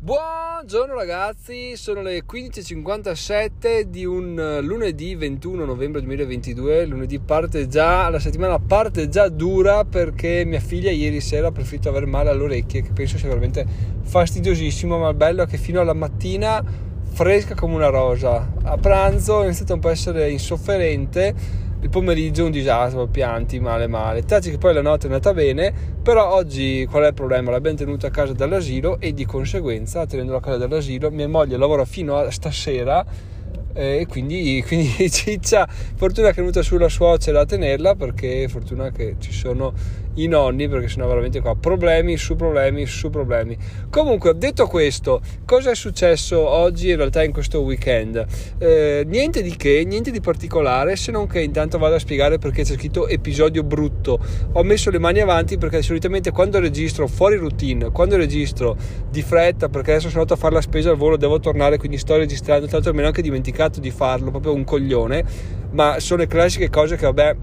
[0.00, 6.86] Buongiorno ragazzi, sono le 15.57 di un eh, lunedì 21 novembre 2022.
[6.86, 11.88] Lunedì parte già, la settimana parte già dura perché mia figlia ieri sera ha preferito
[11.88, 13.66] avere male alle orecchie, che penso sia veramente
[14.02, 16.64] fastidiosissimo, ma il bello è che fino alla mattina
[17.10, 18.52] fresca come una rosa.
[18.62, 23.86] A pranzo è iniziato un po' a essere insofferente il pomeriggio un disastro, pianti male
[23.86, 24.24] male.
[24.24, 25.72] Taci che poi la notte è andata bene,
[26.02, 27.50] però oggi qual è il problema?
[27.50, 31.84] L'abbiamo tenuta a casa dall'asilo e di conseguenza, tenendola a casa dall'asilo, mia moglie lavora
[31.84, 33.04] fino a stasera
[33.72, 39.16] e quindi, quindi ciccia, fortuna che è venuta sulla suocera a tenerla perché fortuna che
[39.18, 39.72] ci sono
[40.22, 43.56] i nonni perché sennò veramente qua problemi su problemi su problemi.
[43.90, 48.24] Comunque, detto questo, cosa è successo oggi in realtà in questo weekend?
[48.58, 52.62] Eh, niente di che, niente di particolare, se non che intanto vado a spiegare perché
[52.62, 54.18] c'è scritto episodio brutto.
[54.52, 58.76] Ho messo le mani avanti perché solitamente quando registro fuori routine, quando registro
[59.10, 61.98] di fretta perché adesso sono andato a fare la spesa al volo, devo tornare, quindi
[61.98, 65.24] sto registrando, tra l'altro me ne anche dimenticato di farlo, proprio un coglione,
[65.72, 67.36] ma sono le classiche cose che vabbè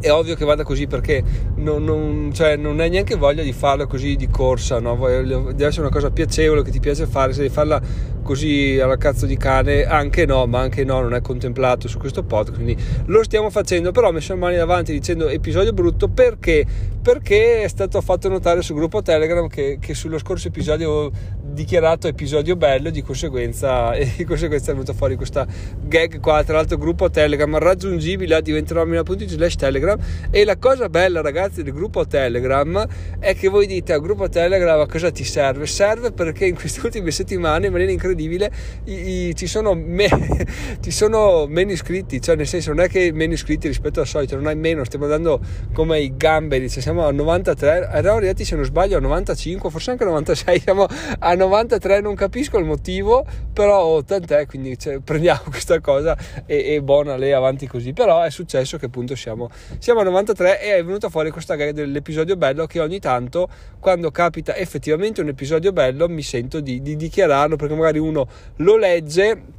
[0.00, 1.22] è ovvio che vada così perché
[1.56, 4.96] non, non, cioè, non hai neanche voglia di farlo così di corsa, no?
[4.96, 7.80] deve essere una cosa piacevole che ti piace fare, se devi farla
[8.22, 12.24] così alla cazzo di cane, anche no, ma anche no, non è contemplato su questo
[12.24, 16.66] podcast, quindi lo stiamo facendo, però messo le mani davanti dicendo episodio brutto perché?
[17.00, 21.10] Perché è stato fatto notare sul gruppo Telegram che, che sullo scorso episodio
[21.56, 25.46] dichiarato episodio bello di conseguenza, e di conseguenza è venuta fuori questa
[25.80, 29.98] gag qua, tra l'altro gruppo Telegram raggiungibile a diventeromina.it slash Telegram
[30.30, 32.86] e la cosa bella ragazzi del gruppo Telegram
[33.18, 35.66] è che voi dite al gruppo Telegram a cosa ti serve?
[35.66, 38.50] Serve perché in queste ultime settimane in maniera incredibile
[38.84, 40.08] i, i, ci, sono me,
[40.80, 44.36] ci, sono meno iscritti, cioè nel senso non è che meno iscritti rispetto al solito,
[44.36, 45.40] non hai meno, stiamo andando
[45.72, 49.92] come i gamberi, cioè siamo a 93, eravamo arrivati se non sbaglio a 95, forse
[49.92, 50.86] anche a 96, siamo
[51.18, 56.82] a 93, non capisco il motivo, però tant'è, quindi cioè, prendiamo questa cosa e, e
[56.82, 59.48] buona lei avanti così, però è successo che appunto siamo,
[59.78, 63.48] siamo a 93 e è venuta fuori questa gag dell'episodio bello che ogni tanto
[63.78, 68.76] quando capita effettivamente un episodio bello mi sento di, di dichiararlo perché magari uno lo
[68.76, 69.54] legge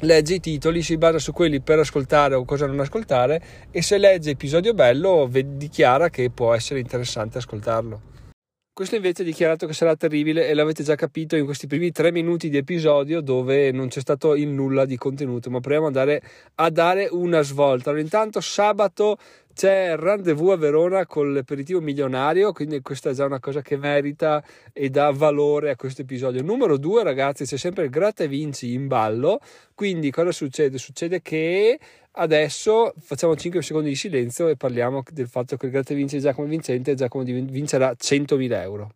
[0.00, 3.98] legge i titoli, si basa su quelli per ascoltare o cosa non ascoltare e se
[3.98, 8.09] legge episodio bello dichiara che può essere interessante ascoltarlo.
[8.80, 12.10] Questo invece è dichiarato che sarà terribile e l'avete già capito in questi primi tre
[12.10, 16.22] minuti di episodio dove non c'è stato il nulla di contenuto, ma proviamo ad andare
[16.54, 17.90] a dare una svolta.
[17.90, 19.18] Allora, intanto sabato
[19.52, 23.76] c'è il rendezvous a Verona con l'aperitivo milionario, quindi questa è già una cosa che
[23.76, 24.42] merita
[24.72, 26.42] e dà valore a questo episodio.
[26.42, 29.40] Numero due, ragazzi, c'è sempre il gratta e vinci in ballo.
[29.74, 30.78] Quindi cosa succede?
[30.78, 31.78] Succede che
[32.12, 36.16] adesso facciamo 5 secondi di silenzio e parliamo del fatto che il gratta e vinci
[36.16, 38.90] è Giacomo vincente Giacomo vincerà 100.000 euro.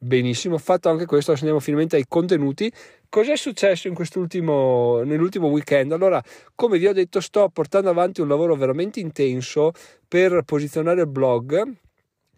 [0.00, 2.70] Benissimo, fatto anche questo, adesso andiamo finalmente ai contenuti.
[3.08, 5.90] Cos'è successo nell'ultimo weekend?
[5.90, 6.22] Allora,
[6.54, 9.72] come vi ho detto, sto portando avanti un lavoro veramente intenso
[10.06, 11.87] per posizionare il blog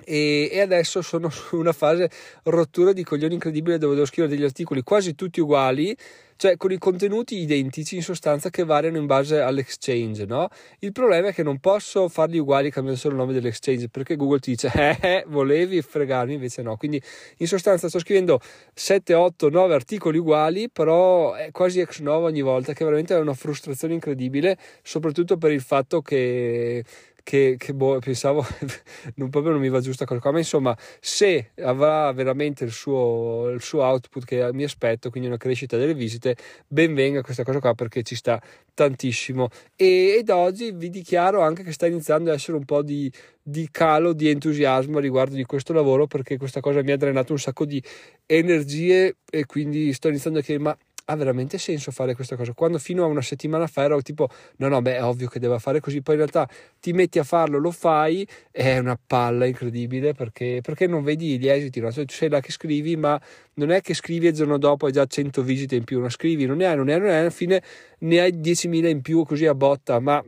[0.04, 2.10] e, adesso sono su una fase
[2.44, 5.96] rottura di coglioni incredibile dove devo scrivere degli articoli quasi tutti uguali
[6.40, 10.48] cioè con i contenuti identici in sostanza che variano in base all'exchange, no?
[10.78, 14.38] Il problema è che non posso farli uguali cambiando solo il nome dell'exchange perché Google
[14.38, 16.78] ti dice eh, eh volevi fregarmi, invece no.
[16.78, 16.98] Quindi
[17.36, 18.40] in sostanza sto scrivendo
[18.72, 23.18] 7, 8, 9 articoli uguali, però è quasi ex novo ogni volta, che veramente è
[23.18, 26.82] una frustrazione incredibile, soprattutto per il fatto che
[27.22, 28.44] che, che boh, pensavo
[29.16, 33.48] non, proprio non mi va giusta cosa qua, ma insomma se avrà veramente il suo,
[33.48, 36.36] il suo output che mi aspetto, quindi una crescita delle visite,
[36.66, 38.40] ben venga questa cosa qua perché ci sta
[38.74, 39.48] tantissimo.
[39.76, 43.10] E, ed oggi vi dichiaro anche che sta iniziando ad essere un po' di,
[43.42, 47.38] di calo di entusiasmo riguardo di questo lavoro perché questa cosa mi ha drenato un
[47.38, 47.82] sacco di
[48.26, 50.76] energie e quindi sto iniziando a chiedere ma
[51.10, 52.52] ha veramente senso fare questa cosa?
[52.54, 54.28] Quando fino a una settimana fa ero tipo,
[54.58, 56.48] no, no, beh, è ovvio che deve fare così, poi in realtà
[56.78, 61.48] ti metti a farlo, lo fai, è una palla incredibile perché, perché non vedi gli
[61.48, 61.90] esiti, no?
[61.90, 63.20] Cioè, tu sei là che scrivi, ma
[63.54, 66.10] non è che scrivi e il giorno dopo hai già 100 visite in più, non
[66.10, 67.62] scrivi, non ne hai, non ne hai, non ne hai, alla fine
[68.00, 70.22] ne hai 10.000 in più così a botta, ma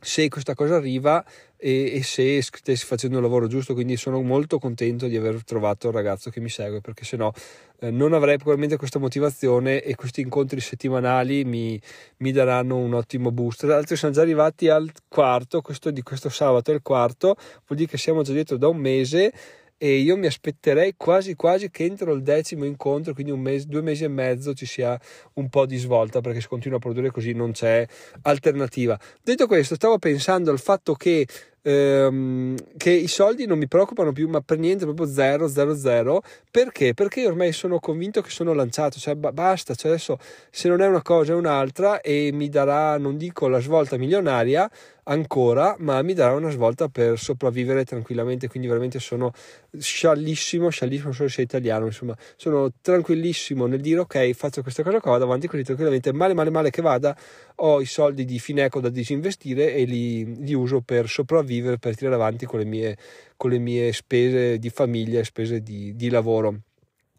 [0.00, 1.24] se questa cosa arriva
[1.56, 5.88] e, e, se stessi facendo il lavoro giusto, quindi sono molto contento di aver trovato
[5.88, 7.32] il ragazzo che mi segue perché se no
[7.80, 11.80] eh, non avrei probabilmente questa motivazione e questi incontri settimanali mi,
[12.18, 13.60] mi daranno un ottimo boost.
[13.60, 17.36] Tra l'altro siamo già arrivati al quarto, questo di questo sabato è il quarto,
[17.66, 19.32] vuol dire che siamo già dietro da un mese
[19.78, 24.04] e io mi aspetterei quasi quasi che entro il decimo incontro, quindi mese, due mesi
[24.04, 24.98] e mezzo, ci sia
[25.34, 27.86] un po' di svolta perché se continua a produrre così non c'è
[28.22, 28.98] alternativa.
[29.22, 31.26] Detto questo, stavo pensando al fatto che
[31.66, 36.22] ehm, che i soldi non mi preoccupano più, ma per niente, proprio zero, zero, zero.
[36.50, 36.94] Perché?
[36.94, 40.18] Perché ormai sono convinto che sono lanciato, cioè b- basta, cioè adesso
[40.50, 44.70] se non è una cosa è un'altra e mi darà, non dico la svolta milionaria,
[45.08, 48.48] ancora, ma mi darà una svolta per sopravvivere tranquillamente.
[48.48, 49.32] Quindi veramente sono
[49.76, 55.12] sciallissimo, sciallissimo solo se italiano, insomma, sono tranquillissimo nel dire ok, faccio questa cosa qua,
[55.12, 57.16] vado avanti così tranquillamente, male male male che vada,
[57.56, 62.14] ho i soldi di Fineco da disinvestire e li, li uso per sopravvivere, per tirare
[62.14, 62.96] avanti con le mie,
[63.36, 66.60] con le mie spese di famiglia e spese di, di lavoro.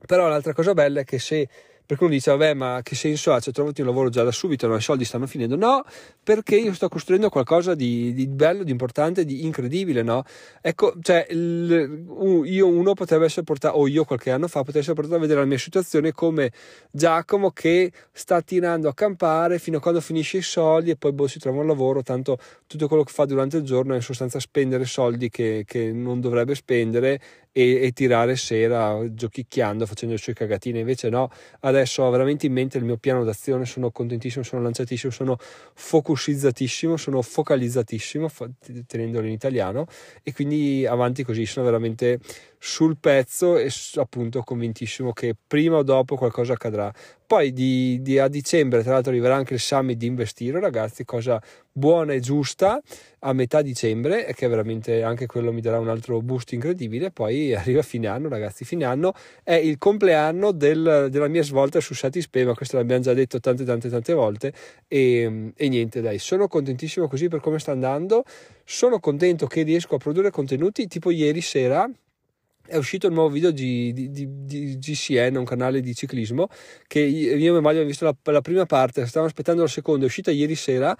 [0.05, 1.47] Però l'altra cosa bella è che se
[1.87, 3.39] perché uno dice, vabbè, ma che senso ha?
[3.39, 4.75] Cioè, trovati un lavoro già da subito, no?
[4.75, 5.55] i soldi stanno finendo.
[5.55, 5.85] No,
[6.21, 10.25] perché io sto costruendo qualcosa di, di bello, di importante, di incredibile, no?
[10.61, 12.03] Ecco, cioè, il,
[12.43, 15.39] io uno potrebbe essere portato, o io qualche anno fa, potrebbe essere portato a vedere
[15.39, 16.51] la mia situazione come
[16.91, 21.27] Giacomo che sta tirando a campare fino a quando finisce i soldi e poi boh,
[21.27, 22.37] si trova un lavoro, tanto
[22.67, 26.19] tutto quello che fa durante il giorno è in sostanza spendere soldi che, che non
[26.19, 27.21] dovrebbe spendere
[27.57, 30.77] e, e, tirare sera giochicchiando, facendo le sue cagatine.
[30.77, 31.31] Invece no,
[31.61, 35.37] adesso ho veramente in mente il mio piano d'azione, sono contentissimo, sono lanciatissimo, sono
[35.73, 38.29] focusizzatissimo, sono focalizzatissimo,
[38.85, 39.87] tenendolo in italiano,
[40.21, 42.19] e quindi avanti così, sono veramente
[42.59, 46.91] sul pezzo e appunto convintissimo che prima o dopo qualcosa accadrà.
[47.27, 51.41] Poi di, di a dicembre, tra l'altro, arriverà anche il summit di investire, ragazzi, cosa
[51.69, 52.81] buona e giusta
[53.19, 57.11] a metà dicembre e che veramente anche quello mi darà un altro boost incredibile.
[57.11, 58.63] Poi arriva fine anno, ragazzi.
[58.63, 59.13] Fine anno
[59.43, 63.65] è il compleanno del, della mia svolta su Satispay, ma questo l'abbiamo già detto tante,
[63.65, 64.53] tante, tante volte.
[64.87, 68.23] E, e niente, dai, sono contentissimo così per come sta andando.
[68.63, 71.89] Sono contento che riesco a produrre contenuti tipo ieri sera
[72.67, 76.49] è uscito il nuovo video di, di, di, di, GCN, un canale di ciclismo,
[76.85, 80.03] che io e mia moglie abbiamo visto la, la prima parte, stavamo aspettando la seconda,
[80.03, 80.95] è uscita ieri sera,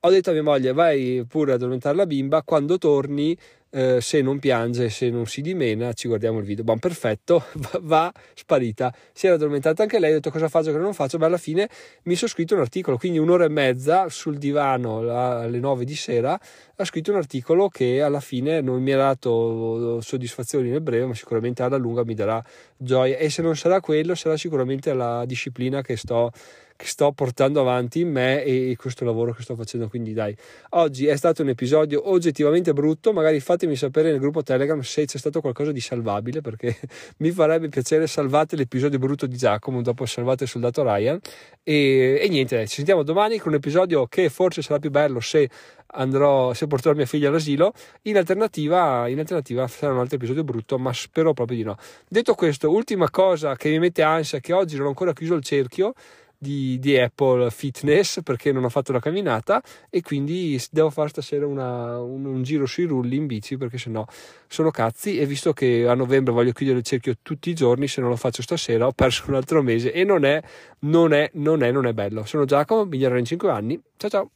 [0.00, 3.36] ho detto a mia moglie vai pure ad addormentare la bimba, quando torni
[3.76, 6.64] eh, se non piange, se non si dimena, ci guardiamo il video.
[6.64, 7.44] Buon perfetto,
[7.82, 8.92] va, sparita.
[9.12, 11.18] Si era addormentata anche lei, ho detto cosa faccio, cosa non faccio.
[11.18, 11.68] Beh, alla fine
[12.04, 16.40] mi sono scritto un articolo, quindi un'ora e mezza sul divano alle nove di sera,
[16.74, 21.14] ha scritto un articolo che alla fine non mi ha dato soddisfazioni nel breve, ma
[21.14, 22.42] sicuramente alla lunga mi darà
[22.78, 23.18] gioia.
[23.18, 26.32] E se non sarà quello, sarà sicuramente la disciplina che sto
[26.76, 29.88] che sto portando avanti in me e questo lavoro che sto facendo.
[29.88, 30.36] Quindi dai,
[30.70, 35.18] oggi è stato un episodio oggettivamente brutto, magari fatemi sapere nel gruppo Telegram se c'è
[35.18, 36.78] stato qualcosa di salvabile perché
[37.18, 41.18] mi farebbe piacere salvate l'episodio brutto di Giacomo dopo salvate il soldato Ryan
[41.62, 45.48] e, e niente, ci sentiamo domani con un episodio che forse sarà più bello se
[45.96, 47.72] andrò, se porterò mia figlia all'asilo.
[48.02, 51.76] In alternativa, in alternativa sarà un altro episodio brutto, ma spero proprio di no.
[52.08, 55.42] Detto questo, ultima cosa che mi mette ansia, che oggi non ho ancora chiuso il
[55.42, 55.94] cerchio,
[56.38, 61.46] di, di, Apple Fitness perché non ho fatto la camminata e quindi devo fare stasera
[61.46, 64.04] una, un, un, giro sui rulli in bici perché sennò
[64.46, 68.00] sono cazzi e visto che a novembre voglio chiudere il cerchio tutti i giorni se
[68.00, 70.42] non lo faccio stasera ho perso un altro mese e non è,
[70.80, 72.24] non è, non è, non è bello.
[72.24, 73.80] Sono Giacomo, migliorare in 5 anni.
[73.96, 74.35] Ciao ciao!